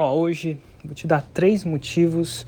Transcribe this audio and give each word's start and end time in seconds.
Ó, 0.00 0.14
hoje 0.14 0.56
vou 0.84 0.94
te 0.94 1.08
dar 1.08 1.26
três 1.34 1.64
motivos 1.64 2.46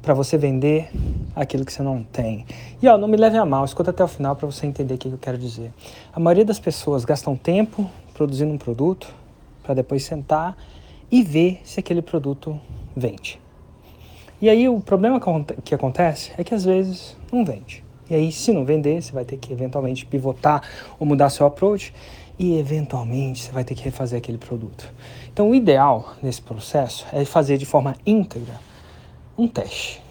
para 0.00 0.14
você 0.14 0.38
vender 0.38 0.92
aquilo 1.34 1.64
que 1.64 1.72
você 1.72 1.82
não 1.82 2.04
tem. 2.04 2.46
E 2.80 2.86
ó, 2.86 2.96
não 2.96 3.08
me 3.08 3.16
leve 3.16 3.36
a 3.36 3.44
mal, 3.44 3.64
escuta 3.64 3.90
até 3.90 4.04
o 4.04 4.06
final 4.06 4.36
para 4.36 4.46
você 4.46 4.64
entender 4.64 4.94
o 4.94 4.98
que 4.98 5.08
eu 5.08 5.18
quero 5.18 5.36
dizer. 5.36 5.72
A 6.12 6.20
maioria 6.20 6.44
das 6.44 6.60
pessoas 6.60 7.04
gastam 7.04 7.34
tempo 7.34 7.90
produzindo 8.12 8.52
um 8.52 8.58
produto 8.58 9.12
para 9.64 9.74
depois 9.74 10.04
sentar 10.04 10.56
e 11.10 11.20
ver 11.20 11.60
se 11.64 11.80
aquele 11.80 12.00
produto 12.00 12.60
vende. 12.96 13.40
E 14.40 14.48
aí 14.48 14.68
o 14.68 14.78
problema 14.78 15.20
que 15.64 15.74
acontece 15.74 16.30
é 16.38 16.44
que 16.44 16.54
às 16.54 16.64
vezes 16.64 17.16
não 17.32 17.44
vende. 17.44 17.82
E 18.08 18.14
aí, 18.14 18.30
se 18.30 18.52
não 18.52 18.64
vender, 18.64 19.02
você 19.02 19.10
vai 19.10 19.24
ter 19.24 19.38
que 19.38 19.52
eventualmente 19.52 20.04
pivotar 20.06 20.62
ou 20.98 21.06
mudar 21.06 21.30
seu 21.30 21.46
approach 21.46 21.92
e 22.38 22.58
eventualmente 22.58 23.42
você 23.42 23.52
vai 23.52 23.64
ter 23.64 23.74
que 23.74 23.82
refazer 23.82 24.18
aquele 24.18 24.38
produto. 24.38 24.92
Então, 25.32 25.50
o 25.50 25.54
ideal 25.54 26.14
nesse 26.22 26.42
processo 26.42 27.06
é 27.12 27.24
fazer 27.24 27.58
de 27.58 27.66
forma 27.66 27.94
íntegra 28.04 28.54
um 29.36 29.48
teste 29.48 30.02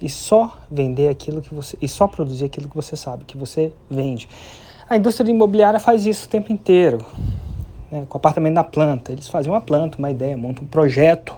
e 0.00 0.08
só 0.08 0.58
vender 0.70 1.08
aquilo 1.08 1.40
que 1.40 1.54
você 1.54 1.76
e 1.80 1.88
só 1.88 2.06
produzir 2.06 2.46
aquilo 2.46 2.68
que 2.68 2.76
você 2.76 2.96
sabe 2.96 3.24
que 3.24 3.36
você 3.36 3.72
vende. 3.90 4.28
A 4.88 4.96
indústria 4.96 5.30
imobiliária 5.30 5.80
faz 5.80 6.04
isso 6.04 6.26
o 6.26 6.28
tempo 6.28 6.52
inteiro, 6.52 7.04
né, 7.90 8.04
com 8.08 8.16
o 8.16 8.18
apartamento 8.18 8.54
na 8.54 8.64
planta. 8.64 9.12
Eles 9.12 9.28
fazem 9.28 9.50
uma 9.50 9.60
planta, 9.60 9.98
uma 9.98 10.10
ideia, 10.10 10.36
montam 10.36 10.64
um 10.64 10.66
projeto 10.66 11.34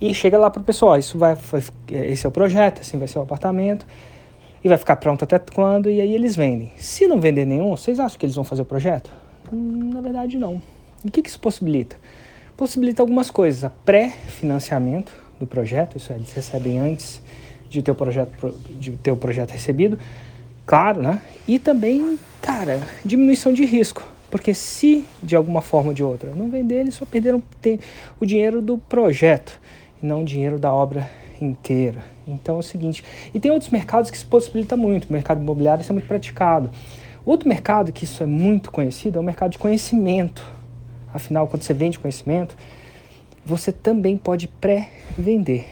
e 0.00 0.14
chega 0.14 0.38
lá 0.38 0.48
para 0.48 0.60
o 0.60 0.64
pessoal. 0.64 0.98
Isso 0.98 1.18
vai, 1.18 1.36
esse 1.90 2.24
é 2.24 2.28
o 2.28 2.32
projeto, 2.32 2.80
assim 2.80 2.98
vai 2.98 3.08
ser 3.08 3.18
o 3.18 3.22
apartamento 3.22 3.84
e 4.62 4.68
vai 4.68 4.78
ficar 4.78 4.96
pronto 4.96 5.24
até 5.24 5.38
quando, 5.38 5.90
e 5.90 6.00
aí 6.00 6.14
eles 6.14 6.34
vendem. 6.34 6.72
Se 6.76 7.06
não 7.06 7.20
vender 7.20 7.44
nenhum, 7.44 7.70
vocês 7.70 8.00
acham 8.00 8.18
que 8.18 8.26
eles 8.26 8.34
vão 8.34 8.44
fazer 8.44 8.62
o 8.62 8.64
projeto? 8.64 9.10
Hum, 9.52 9.90
na 9.92 10.00
verdade, 10.00 10.36
não. 10.36 10.60
O 11.04 11.10
que, 11.10 11.22
que 11.22 11.28
isso 11.28 11.40
possibilita? 11.40 11.96
Possibilita 12.56 13.02
algumas 13.02 13.30
coisas. 13.30 13.64
A 13.64 13.70
pré-financiamento 13.70 15.12
do 15.38 15.46
projeto, 15.46 15.96
isso 15.96 16.12
é, 16.12 16.16
eles 16.16 16.32
recebem 16.32 16.78
antes 16.78 17.22
de 17.70 17.82
ter 17.82 17.90
o 17.90 17.94
projeto, 17.94 18.54
de 18.70 18.92
ter 18.92 19.12
o 19.12 19.16
projeto 19.16 19.50
recebido, 19.50 19.98
claro, 20.66 21.02
né? 21.02 21.22
E 21.46 21.58
também, 21.58 22.18
cara, 22.42 22.80
diminuição 23.04 23.52
de 23.52 23.64
risco. 23.64 24.02
Porque 24.30 24.52
se 24.52 25.04
de 25.22 25.34
alguma 25.36 25.62
forma 25.62 25.88
ou 25.88 25.94
de 25.94 26.02
outra 26.02 26.30
não 26.34 26.50
vender, 26.50 26.80
eles 26.80 26.94
só 26.94 27.06
perderam 27.06 27.42
o 28.20 28.26
dinheiro 28.26 28.60
do 28.60 28.76
projeto 28.76 29.58
e 30.02 30.06
não 30.06 30.22
o 30.22 30.24
dinheiro 30.24 30.58
da 30.58 30.72
obra 30.72 31.08
inteira. 31.44 32.02
Então 32.26 32.56
é 32.56 32.58
o 32.58 32.62
seguinte, 32.62 33.04
e 33.32 33.40
tem 33.40 33.50
outros 33.50 33.70
mercados 33.70 34.10
que 34.10 34.18
se 34.18 34.24
possibilita 34.24 34.76
muito, 34.76 35.08
o 35.08 35.12
mercado 35.12 35.40
imobiliário 35.40 35.82
isso 35.82 35.92
é 35.92 35.94
muito 35.94 36.08
praticado. 36.08 36.70
Outro 37.24 37.48
mercado 37.48 37.92
que 37.92 38.04
isso 38.04 38.22
é 38.22 38.26
muito 38.26 38.70
conhecido 38.70 39.18
é 39.18 39.20
o 39.20 39.24
mercado 39.24 39.52
de 39.52 39.58
conhecimento. 39.58 40.44
Afinal, 41.12 41.46
quando 41.46 41.62
você 41.62 41.74
vende 41.74 41.98
conhecimento, 41.98 42.56
você 43.44 43.72
também 43.72 44.16
pode 44.16 44.48
pré-vender 44.48 45.66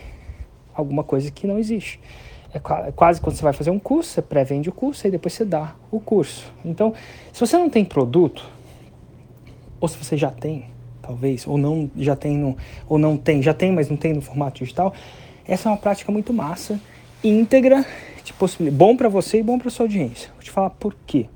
alguma 0.75 1.03
coisa 1.03 1.31
que 1.31 1.47
não 1.47 1.59
existe. 1.59 2.01
É, 2.53 2.89
é 2.89 2.93
quase 2.93 3.21
quando 3.21 3.37
você 3.37 3.43
vai 3.43 3.53
fazer 3.53 3.71
um 3.71 3.79
curso, 3.79 4.11
você 4.11 4.23
pré-vende 4.23 4.69
o 4.69 4.73
curso 4.73 5.07
e 5.07 5.11
depois 5.11 5.35
você 5.35 5.45
dá 5.45 5.75
o 5.91 6.01
curso. 6.01 6.51
Então, 6.65 6.95
se 7.33 7.41
você 7.41 7.57
não 7.57 7.69
tem 7.69 7.85
produto, 7.85 8.49
ou 9.81 9.89
se 9.89 9.97
você 9.97 10.17
já 10.17 10.31
tem, 10.31 10.67
talvez, 11.03 11.47
ou 11.47 11.59
não 11.59 11.91
já 11.97 12.17
tem, 12.17 12.37
no, 12.37 12.57
ou 12.89 12.99
não 12.99 13.17
tem, 13.17 13.43
já 13.43 13.55
tem, 13.55 13.73
mas 13.73 13.89
não 13.89 13.97
tem 13.97 14.13
no 14.13 14.21
formato 14.21 14.59
digital, 14.59 14.93
essa 15.49 15.69
é 15.69 15.73
uma 15.73 15.79
prática 15.79 16.11
muito 16.11 16.33
massa, 16.33 16.81
íntegra, 17.23 17.85
bom 18.73 18.97
para 18.97 19.09
você 19.09 19.39
e 19.39 19.43
bom 19.43 19.59
para 19.59 19.71
sua 19.71 19.85
audiência. 19.85 20.31
Vou 20.35 20.43
te 20.43 20.51
falar 20.51 20.71
por 20.71 20.97
quê. 21.07 21.27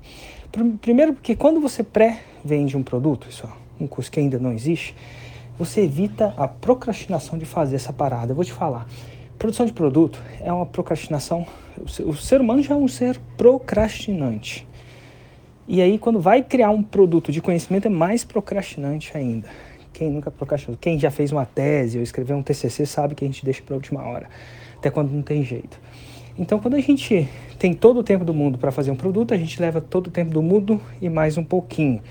Primeiro 0.81 1.13
porque 1.13 1.35
quando 1.35 1.61
você 1.61 1.81
pré-vende 1.81 2.75
um 2.75 2.83
produto, 2.83 3.27
isso, 3.29 3.47
um 3.79 3.87
curso 3.87 4.11
que 4.11 4.19
ainda 4.19 4.37
não 4.37 4.51
existe, 4.51 4.95
você 5.57 5.81
evita 5.81 6.33
a 6.37 6.47
procrastinação 6.47 7.37
de 7.37 7.45
fazer 7.45 7.75
essa 7.77 7.93
parada. 7.93 8.31
Eu 8.31 8.35
vou 8.35 8.43
te 8.43 8.51
falar. 8.51 8.87
Produção 9.37 9.65
de 9.65 9.73
produto 9.73 10.21
é 10.41 10.51
uma 10.51 10.65
procrastinação. 10.65 11.47
O 12.05 12.15
ser 12.15 12.41
humano 12.41 12.61
já 12.61 12.73
é 12.73 12.77
um 12.77 12.87
ser 12.87 13.19
procrastinante. 13.37 14.67
E 15.67 15.81
aí, 15.81 15.97
quando 15.97 16.19
vai 16.19 16.43
criar 16.43 16.71
um 16.71 16.83
produto 16.83 17.31
de 17.31 17.41
conhecimento, 17.41 17.85
é 17.85 17.89
mais 17.89 18.23
procrastinante 18.25 19.15
ainda. 19.15 19.47
Quem 19.93 20.09
nunca 20.09 20.31
procrastinou? 20.31 20.77
Quem 20.79 20.97
já 20.97 21.11
fez 21.11 21.31
uma 21.31 21.45
tese 21.45 21.97
ou 21.97 22.03
escreveu 22.03 22.37
um 22.37 22.43
TCC 22.43 22.85
sabe 22.85 23.15
que 23.15 23.25
a 23.25 23.27
gente 23.27 23.43
deixa 23.43 23.61
para 23.61 23.75
a 23.75 23.77
última 23.77 24.01
hora, 24.03 24.29
até 24.77 24.89
quando 24.89 25.11
não 25.11 25.21
tem 25.21 25.43
jeito. 25.43 25.79
Então, 26.37 26.59
quando 26.59 26.75
a 26.75 26.79
gente 26.79 27.27
tem 27.59 27.73
todo 27.73 27.99
o 27.99 28.03
tempo 28.03 28.23
do 28.23 28.33
mundo 28.33 28.57
para 28.57 28.71
fazer 28.71 28.89
um 28.89 28.95
produto, 28.95 29.33
a 29.33 29.37
gente 29.37 29.61
leva 29.61 29.81
todo 29.81 30.07
o 30.07 30.11
tempo 30.11 30.31
do 30.31 30.41
mundo 30.41 30.81
e 31.01 31.09
mais 31.09 31.37
um 31.37 31.43
pouquinho. 31.43 32.01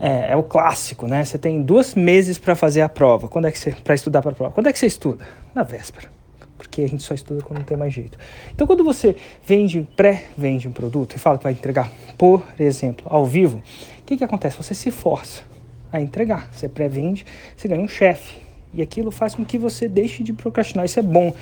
É, 0.00 0.32
é 0.32 0.36
o 0.36 0.42
clássico, 0.42 1.06
né? 1.06 1.24
Você 1.24 1.38
tem 1.38 1.62
dois 1.62 1.94
meses 1.94 2.38
para 2.38 2.56
fazer 2.56 2.80
a 2.80 2.88
prova. 2.88 3.28
Quando 3.28 3.46
é 3.46 3.52
que 3.52 3.58
você 3.58 3.70
para 3.70 3.94
estudar 3.94 4.20
para 4.20 4.32
a 4.32 4.34
prova? 4.34 4.52
Quando 4.52 4.66
é 4.66 4.72
que 4.72 4.78
você 4.78 4.86
estuda? 4.86 5.24
Na 5.54 5.62
véspera, 5.62 6.10
porque 6.56 6.82
a 6.82 6.88
gente 6.88 7.02
só 7.02 7.14
estuda 7.14 7.42
quando 7.42 7.58
não 7.58 7.64
tem 7.64 7.76
mais 7.76 7.92
jeito. 7.92 8.18
Então, 8.52 8.66
quando 8.66 8.82
você 8.82 9.14
vende, 9.46 9.86
pré-vende 9.94 10.66
um 10.66 10.72
produto 10.72 11.14
e 11.14 11.18
fala 11.18 11.38
que 11.38 11.44
vai 11.44 11.52
entregar, 11.52 11.92
por 12.18 12.42
exemplo, 12.58 13.06
ao 13.08 13.24
vivo, 13.24 13.58
o 13.58 14.02
que, 14.04 14.16
que 14.16 14.24
acontece? 14.24 14.56
Você 14.56 14.74
se 14.74 14.90
força 14.90 15.51
a 15.92 16.00
entregar. 16.00 16.48
Você 16.52 16.68
pré-vende, 16.68 17.26
você 17.56 17.68
ganha 17.68 17.82
um 17.82 17.88
chefe. 17.88 18.40
E 18.74 18.80
aquilo 18.80 19.10
faz 19.10 19.34
com 19.34 19.44
que 19.44 19.58
você 19.58 19.88
deixe 19.88 20.22
de 20.22 20.32
procrastinar. 20.32 20.84
Isso 20.86 20.98
é 20.98 21.02
bom, 21.02 21.34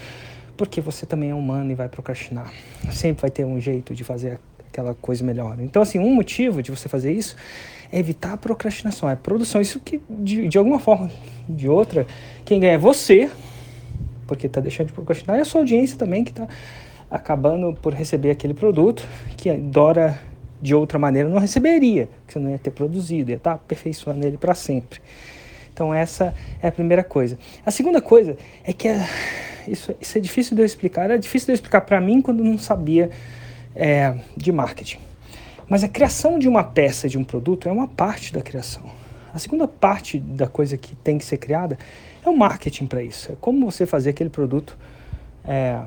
porque 0.57 0.81
você 0.81 1.07
também 1.07 1.31
é 1.31 1.35
humano 1.35 1.71
e 1.71 1.75
vai 1.75 1.89
procrastinar. 1.89 2.53
Sempre 2.91 3.23
vai 3.23 3.31
ter 3.31 3.45
um 3.45 3.61
jeito 3.61 3.95
de 3.95 4.03
fazer 4.03 4.41
aquela 4.69 4.95
coisa 4.95 5.25
melhor. 5.25 5.57
Então, 5.61 5.83
assim, 5.83 5.99
um 5.99 6.15
motivo 6.15 6.63
de 6.63 6.71
você 6.71 6.89
fazer 6.89 7.13
isso 7.13 7.37
é 7.93 7.99
evitar 7.99 8.33
a 8.33 8.37
procrastinação, 8.37 9.09
é 9.09 9.13
a 9.13 9.17
produção. 9.17 9.61
Isso 9.61 9.79
que, 9.81 10.01
de, 10.09 10.49
de 10.49 10.59
alguma 10.59 10.79
forma, 10.79 11.11
de 11.49 11.69
outra, 11.69 12.07
quem 12.45 12.61
ganha 12.61 12.75
é 12.75 12.79
você, 12.79 13.31
porque 14.27 14.47
está 14.47 14.61
deixando 14.61 14.89
de 14.89 14.93
procrastinar, 14.93 15.39
e 15.39 15.41
a 15.41 15.45
sua 15.45 15.61
audiência 15.61 15.97
também, 15.97 16.25
que 16.25 16.31
está 16.31 16.49
acabando 17.11 17.77
por 17.81 17.93
receber 17.93 18.31
aquele 18.31 18.55
produto 18.55 19.07
que 19.37 19.51
adora 19.51 20.21
de 20.61 20.75
outra 20.75 20.99
maneira 20.99 21.29
não 21.29 21.39
receberia, 21.39 22.09
que 22.27 22.35
você 22.35 22.39
não 22.39 22.51
ia 22.51 22.59
ter 22.59 22.71
produzido, 22.71 23.31
ia 23.31 23.37
estar 23.37 23.53
aperfeiçoando 23.53 24.27
ele 24.27 24.37
para 24.37 24.55
sempre. 24.55 25.01
Então 25.73 25.95
essa 25.95 26.35
é 26.63 26.69
a 26.69 26.73
primeira 26.73 27.03
coisa. 27.03 27.39
A 27.65 27.71
segunda 27.71 28.01
coisa 28.03 28.37
é 28.65 28.73
que 28.73 28.89
é, 28.89 29.07
isso, 29.67 29.95
isso, 30.01 30.19
é 30.19 30.21
difícil 30.21 30.55
de 30.55 30.63
eu 30.63 30.67
explicar, 30.67 31.05
era 31.05 31.19
difícil 31.19 31.47
de 31.47 31.53
eu 31.53 31.55
explicar 31.55 31.81
para 31.83 32.01
mim 32.01 32.21
quando 32.21 32.45
não 32.45 32.59
sabia 32.59 33.11
é, 33.75 34.15
de 34.37 34.53
marketing. 34.53 34.99
Mas 35.69 35.85
a 35.85 35.89
criação 35.89 36.39
de 36.39 36.49
uma 36.49 36.65
peça, 36.65 37.09
de 37.09 37.17
um 37.17 37.25
produto, 37.25 37.69
é 37.69 37.73
uma 37.73 37.87
parte 37.87 38.33
da 38.33 38.43
criação. 38.43 38.83
A 39.33 39.39
segunda 39.39 39.69
parte 39.69 40.19
da 40.19 40.49
coisa 40.49 40.77
que 40.77 40.97
tem 40.97 41.17
que 41.17 41.25
ser 41.25 41.39
criada 41.39 41.79
é 42.25 42.29
o 42.29 42.37
marketing 42.37 42.87
para 42.87 43.03
isso. 43.03 43.33
É 43.33 43.37
como 43.41 43.71
você 43.71 43.87
fazer 43.87 44.11
aquele 44.11 44.29
produto 44.29 44.77
é, 45.45 45.81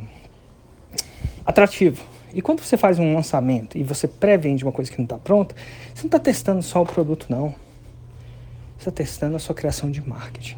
atrativo, 1.45 2.03
e 2.33 2.41
quando 2.41 2.61
você 2.61 2.75
faz 2.75 2.97
um 2.97 3.13
lançamento 3.13 3.77
e 3.77 3.83
você 3.83 4.07
pré-vende 4.07 4.63
uma 4.63 4.71
coisa 4.71 4.91
que 4.91 4.97
não 4.97 5.05
está 5.05 5.17
pronta, 5.17 5.55
você 5.93 6.01
não 6.01 6.07
está 6.07 6.19
testando 6.19 6.63
só 6.63 6.81
o 6.81 6.85
produto, 6.85 7.27
não. 7.29 7.49
Você 8.77 8.89
está 8.89 8.91
testando 8.91 9.35
a 9.35 9.39
sua 9.39 9.53
criação 9.53 9.91
de 9.91 10.01
marketing. 10.07 10.57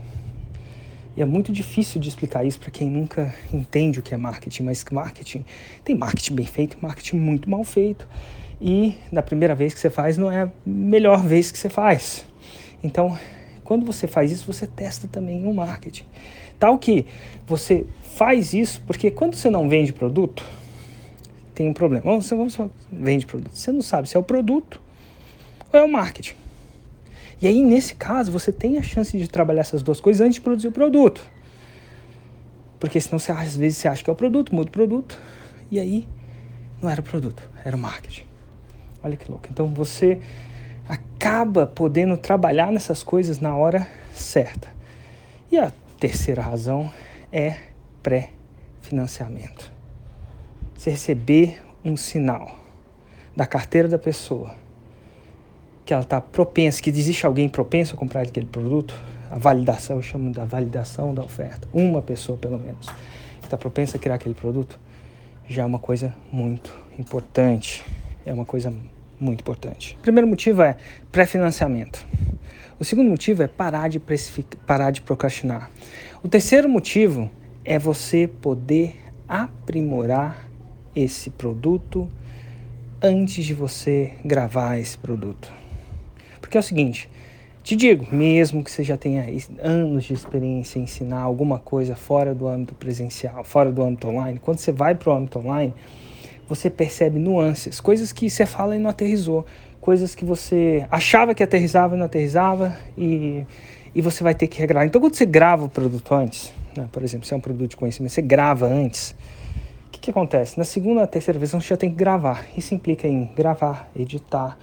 E 1.17 1.21
é 1.21 1.25
muito 1.25 1.51
difícil 1.51 1.99
de 1.99 2.09
explicar 2.09 2.45
isso 2.45 2.59
para 2.59 2.71
quem 2.71 2.89
nunca 2.89 3.33
entende 3.53 3.99
o 3.99 4.01
que 4.01 4.13
é 4.13 4.17
marketing, 4.17 4.63
mas 4.63 4.83
marketing 4.89 5.45
tem 5.83 5.95
marketing 5.95 6.35
bem 6.35 6.45
feito, 6.45 6.77
marketing 6.81 7.17
muito 7.17 7.49
mal 7.49 7.63
feito. 7.63 8.07
E 8.59 8.97
na 9.11 9.21
primeira 9.21 9.53
vez 9.53 9.73
que 9.73 9.79
você 9.79 9.89
faz, 9.89 10.17
não 10.17 10.31
é 10.31 10.43
a 10.43 10.49
melhor 10.65 11.23
vez 11.23 11.51
que 11.51 11.57
você 11.57 11.69
faz. 11.69 12.25
Então, 12.83 13.17
quando 13.63 13.85
você 13.85 14.07
faz 14.07 14.31
isso, 14.31 14.45
você 14.45 14.65
testa 14.65 15.07
também 15.07 15.45
o 15.45 15.53
marketing. 15.53 16.05
Tal 16.59 16.77
que 16.77 17.05
você 17.45 17.85
faz 18.15 18.53
isso, 18.53 18.81
porque 18.87 19.11
quando 19.11 19.35
você 19.35 19.49
não 19.49 19.67
vende 19.67 19.91
produto, 19.91 20.45
tem 21.55 21.69
um 21.69 21.73
problema. 21.73 22.03
Vamos, 22.03 22.29
vamos 22.29 22.57
vende 22.91 23.25
produto. 23.25 23.55
Você 23.55 23.71
não 23.71 23.81
sabe 23.81 24.09
se 24.09 24.17
é 24.17 24.19
o 24.19 24.23
produto 24.23 24.79
ou 25.71 25.79
é 25.79 25.83
o 25.83 25.91
marketing. 25.91 26.35
E 27.41 27.47
aí, 27.47 27.63
nesse 27.63 27.95
caso, 27.95 28.31
você 28.31 28.51
tem 28.51 28.77
a 28.77 28.83
chance 28.83 29.17
de 29.17 29.27
trabalhar 29.27 29.61
essas 29.61 29.81
duas 29.81 29.99
coisas 29.99 30.21
antes 30.21 30.35
de 30.35 30.41
produzir 30.41 30.67
o 30.67 30.71
produto. 30.71 31.25
Porque 32.79 32.99
senão 32.99 33.17
você, 33.17 33.31
às 33.31 33.55
vezes 33.55 33.77
você 33.77 33.87
acha 33.87 34.03
que 34.03 34.09
é 34.09 34.13
o 34.13 34.15
produto, 34.15 34.53
muda 34.53 34.67
o 34.67 34.71
produto, 34.71 35.17
e 35.71 35.79
aí 35.79 36.07
não 36.81 36.89
era 36.89 37.01
o 37.01 37.03
produto, 37.03 37.41
era 37.63 37.75
o 37.75 37.79
marketing. 37.79 38.25
Olha 39.01 39.15
que 39.15 39.29
louco. 39.29 39.47
Então 39.49 39.67
você 39.67 40.19
acaba 40.87 41.65
podendo 41.65 42.17
trabalhar 42.17 42.71
nessas 42.71 43.01
coisas 43.01 43.39
na 43.39 43.55
hora 43.55 43.87
certa. 44.13 44.67
E 45.51 45.57
a 45.57 45.71
terceira 45.99 46.41
razão 46.41 46.91
é 47.31 47.57
pré-financiamento 48.03 49.74
você 50.75 50.91
receber 50.91 51.61
um 51.83 51.95
sinal 51.95 52.59
da 53.35 53.45
carteira 53.45 53.87
da 53.87 53.97
pessoa 53.97 54.55
que 55.85 55.93
ela 55.93 56.03
está 56.03 56.19
propensa, 56.19 56.81
que 56.81 56.89
existe 56.89 57.25
alguém 57.25 57.47
propenso 57.47 57.95
a 57.95 57.97
comprar 57.97 58.21
aquele 58.21 58.47
produto, 58.47 58.95
a 59.29 59.37
validação, 59.37 59.97
eu 59.97 60.01
chamo 60.01 60.31
da 60.31 60.45
validação 60.45 61.13
da 61.13 61.23
oferta, 61.23 61.67
uma 61.71 62.01
pessoa 62.01 62.37
pelo 62.37 62.57
menos, 62.57 62.87
que 63.39 63.45
está 63.45 63.57
propensa 63.57 63.97
a 63.97 63.99
criar 63.99 64.15
aquele 64.15 64.33
produto, 64.33 64.79
já 65.47 65.61
é 65.61 65.65
uma 65.65 65.79
coisa 65.79 66.13
muito 66.31 66.73
importante. 66.97 67.83
É 68.25 68.33
uma 68.33 68.45
coisa 68.45 68.73
muito 69.19 69.41
importante. 69.41 69.95
O 69.99 70.01
primeiro 70.01 70.27
motivo 70.27 70.61
é 70.63 70.75
pré-financiamento. 71.11 72.05
O 72.79 72.83
segundo 72.83 73.09
motivo 73.09 73.43
é 73.43 73.47
parar 73.47 73.87
de, 73.87 74.01
parar 74.65 74.91
de 74.91 75.01
procrastinar. 75.01 75.69
O 76.23 76.27
terceiro 76.27 76.67
motivo 76.67 77.29
é 77.63 77.77
você 77.77 78.27
poder 78.27 78.99
aprimorar 79.27 80.44
esse 80.95 81.29
produto 81.29 82.09
antes 83.01 83.45
de 83.45 83.53
você 83.53 84.13
gravar 84.23 84.77
esse 84.77 84.97
produto. 84.97 85.51
Porque 86.39 86.57
é 86.57 86.59
o 86.59 86.63
seguinte, 86.63 87.09
te 87.63 87.75
digo, 87.75 88.07
mesmo 88.13 88.63
que 88.63 88.71
você 88.71 88.83
já 88.83 88.95
tenha 88.95 89.25
anos 89.59 90.05
de 90.05 90.13
experiência 90.13 90.79
em 90.79 90.83
ensinar 90.83 91.21
alguma 91.21 91.57
coisa 91.57 91.95
fora 91.95 92.33
do 92.33 92.47
âmbito 92.47 92.75
presencial, 92.75 93.43
fora 93.43 93.71
do 93.71 93.83
âmbito 93.83 94.07
online, 94.07 94.39
quando 94.39 94.59
você 94.59 94.71
vai 94.71 94.93
para 94.93 95.09
o 95.11 95.15
âmbito 95.15 95.39
online, 95.39 95.73
você 96.47 96.69
percebe 96.69 97.17
nuances, 97.17 97.79
coisas 97.81 98.11
que 98.11 98.29
você 98.29 98.45
fala 98.45 98.75
e 98.75 98.79
não 98.79 98.89
aterrizou, 98.89 99.45
coisas 99.81 100.13
que 100.13 100.23
você 100.23 100.85
achava 100.91 101.33
que 101.33 101.41
aterrizava 101.41 101.95
e 101.95 101.97
não 101.97 102.05
aterrizava 102.05 102.77
e, 102.97 103.43
e 103.93 104.01
você 104.01 104.23
vai 104.23 104.35
ter 104.35 104.47
que 104.47 104.59
regravar. 104.59 104.87
Então, 104.87 105.01
quando 105.01 105.15
você 105.15 105.25
grava 105.25 105.65
o 105.65 105.69
produto 105.69 106.13
antes, 106.13 106.53
né, 106.77 106.87
por 106.91 107.03
exemplo, 107.03 107.25
se 107.25 107.33
é 107.33 107.37
um 107.37 107.41
produto 107.41 107.71
de 107.71 107.77
conhecimento, 107.77 108.11
você 108.11 108.21
grava 108.21 108.67
antes, 108.67 109.15
que, 110.05 110.11
acontece? 110.11 110.57
Na 110.57 110.63
segunda 110.63 111.05
terceira 111.07 111.39
vez 111.39 111.51
você 111.51 111.67
já 111.67 111.77
tem 111.77 111.89
que 111.89 111.95
gravar. 111.95 112.45
Isso 112.55 112.73
implica 112.73 113.07
em 113.07 113.25
gravar, 113.35 113.89
editar. 113.95 114.57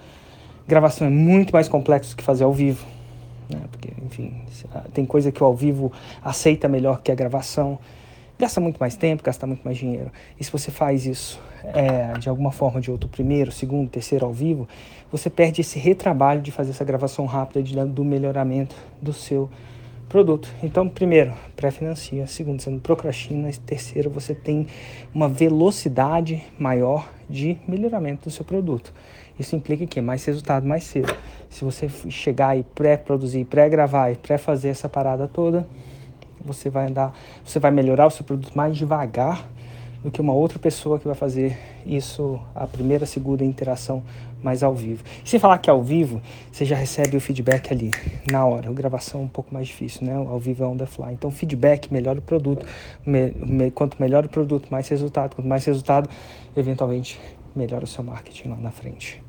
Gravação 0.67 1.05
é 1.05 1.09
muito 1.09 1.51
mais 1.51 1.67
complexo 1.67 2.15
que 2.15 2.23
fazer 2.23 2.43
ao 2.43 2.53
vivo. 2.53 2.85
Né? 3.49 3.59
Porque, 3.69 3.89
enfim, 4.05 4.41
tem 4.93 5.05
coisa 5.05 5.31
que 5.31 5.43
o 5.43 5.45
ao 5.45 5.55
vivo 5.55 5.91
aceita 6.23 6.67
melhor 6.67 7.01
que 7.01 7.11
a 7.11 7.15
gravação 7.15 7.77
gasta 8.39 8.59
muito 8.59 8.77
mais 8.77 8.95
tempo, 8.95 9.23
gasta 9.23 9.45
muito 9.45 9.61
mais 9.63 9.77
dinheiro. 9.77 10.11
E 10.39 10.43
se 10.43 10.51
você 10.51 10.71
faz 10.71 11.05
isso 11.05 11.39
é, 11.63 12.17
de 12.17 12.29
alguma 12.29 12.51
forma 12.51 12.79
de 12.79 12.89
outro 12.89 13.09
primeiro, 13.09 13.51
segundo, 13.51 13.89
terceiro 13.89 14.25
ao 14.25 14.33
vivo, 14.33 14.67
você 15.11 15.29
perde 15.29 15.61
esse 15.61 15.77
retrabalho 15.77 16.41
de 16.41 16.51
fazer 16.51 16.71
essa 16.71 16.83
gravação 16.83 17.25
rápida 17.25 17.61
de, 17.61 17.75
do 17.85 18.03
melhoramento 18.03 18.75
do 19.01 19.13
seu 19.13 19.49
produto. 20.09 20.47
Então, 20.61 20.87
primeiro, 20.87 21.33
pré-financia. 21.55 22.27
Segundo, 22.27 22.61
você 22.61 22.69
não 22.69 22.79
procrastina. 22.79 23.49
Terceiro, 23.65 24.09
você 24.09 24.35
tem 24.35 24.67
uma 25.13 25.27
velocidade 25.27 26.43
maior 26.57 27.09
de 27.29 27.57
melhoramento 27.67 28.29
do 28.29 28.31
seu 28.31 28.45
produto. 28.45 28.93
Isso 29.39 29.55
implica 29.55 29.85
que 29.87 29.99
mais 30.01 30.23
resultado 30.25 30.67
mais 30.67 30.83
cedo. 30.83 31.15
Se 31.49 31.65
você 31.65 31.89
chegar 32.09 32.57
e 32.57 32.63
pré-produzir, 32.63 33.45
pré-gravar 33.45 34.11
e 34.11 34.15
pré-fazer 34.15 34.69
essa 34.69 34.87
parada 34.87 35.27
toda, 35.27 35.67
você 36.43 36.69
vai 36.69 36.87
andar, 36.87 37.13
você 37.43 37.59
vai 37.59 37.71
melhorar 37.71 38.07
o 38.07 38.11
seu 38.11 38.23
produto 38.23 38.55
mais 38.55 38.77
devagar 38.77 39.47
do 40.03 40.11
que 40.11 40.19
uma 40.19 40.33
outra 40.33 40.59
pessoa 40.59 40.99
que 40.99 41.05
vai 41.05 41.15
fazer 41.15 41.57
isso 41.85 42.39
a 42.53 42.67
primeira, 42.67 43.05
segunda 43.05 43.43
interação 43.43 44.03
mais 44.43 44.61
ao 44.61 44.75
vivo. 44.75 45.03
E 45.23 45.29
sem 45.29 45.39
falar 45.39 45.57
que 45.57 45.69
ao 45.69 45.81
vivo, 45.81 46.21
você 46.51 46.65
já 46.65 46.75
recebe 46.75 47.15
o 47.15 47.21
feedback 47.21 47.71
ali, 47.71 47.91
na 48.29 48.45
hora. 48.45 48.69
A 48.69 48.73
gravação 48.73 49.21
é 49.21 49.23
um 49.23 49.27
pouco 49.27 49.53
mais 49.53 49.67
difícil, 49.67 50.05
né? 50.05 50.13
Ao 50.15 50.37
vivo 50.37 50.63
é 50.63 50.67
on 50.67 50.75
the 50.75 50.85
fly. 50.85 51.13
Então, 51.13 51.31
feedback 51.31 51.91
melhora 51.91 52.19
o 52.19 52.21
produto. 52.21 52.65
Me, 53.05 53.31
me, 53.31 53.71
quanto 53.71 53.95
melhor 53.99 54.25
o 54.25 54.29
produto, 54.29 54.67
mais 54.69 54.89
resultado. 54.89 55.35
Quanto 55.35 55.47
mais 55.47 55.63
resultado, 55.63 56.09
eventualmente, 56.57 57.19
melhora 57.55 57.85
o 57.85 57.87
seu 57.87 58.03
marketing 58.03 58.49
lá 58.49 58.57
na 58.57 58.71
frente. 58.71 59.22